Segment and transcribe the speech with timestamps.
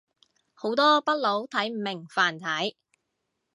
[0.55, 2.75] 好多北佬睇唔明繁體